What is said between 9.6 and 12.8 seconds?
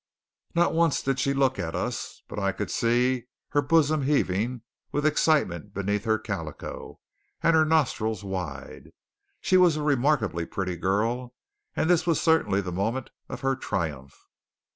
a remarkably pretty girl; and this was certainly the